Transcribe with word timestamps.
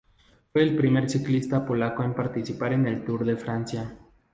Fue 0.51 0.63
el 0.63 0.75
primer 0.75 1.07
ciclista 1.11 1.63
polaco 1.63 2.03
en 2.03 2.15
participar 2.15 2.73
en 2.73 2.87
el 2.87 3.05
Tour 3.05 3.23
de 3.23 3.37
Francia. 3.37 3.99